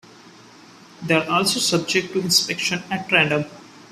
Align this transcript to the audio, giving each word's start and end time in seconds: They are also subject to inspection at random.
They 1.03 1.13
are 1.13 1.29
also 1.29 1.59
subject 1.59 2.13
to 2.13 2.21
inspection 2.21 2.81
at 2.89 3.11
random. 3.11 3.45